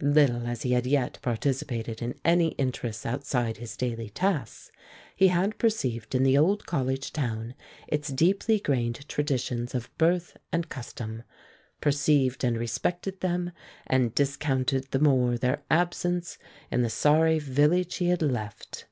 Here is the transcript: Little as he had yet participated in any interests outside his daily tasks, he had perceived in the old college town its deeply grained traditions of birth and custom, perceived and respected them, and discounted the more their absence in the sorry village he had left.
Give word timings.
Little 0.00 0.48
as 0.48 0.62
he 0.62 0.72
had 0.72 0.84
yet 0.84 1.20
participated 1.22 2.02
in 2.02 2.18
any 2.24 2.48
interests 2.58 3.06
outside 3.06 3.58
his 3.58 3.76
daily 3.76 4.10
tasks, 4.10 4.72
he 5.14 5.28
had 5.28 5.58
perceived 5.58 6.12
in 6.12 6.24
the 6.24 6.36
old 6.36 6.66
college 6.66 7.12
town 7.12 7.54
its 7.86 8.08
deeply 8.08 8.58
grained 8.58 9.08
traditions 9.08 9.76
of 9.76 9.96
birth 9.96 10.36
and 10.50 10.68
custom, 10.68 11.22
perceived 11.80 12.42
and 12.42 12.58
respected 12.58 13.20
them, 13.20 13.52
and 13.86 14.12
discounted 14.12 14.90
the 14.90 14.98
more 14.98 15.38
their 15.38 15.62
absence 15.70 16.36
in 16.68 16.82
the 16.82 16.90
sorry 16.90 17.38
village 17.38 17.94
he 17.98 18.08
had 18.08 18.22
left. 18.22 18.86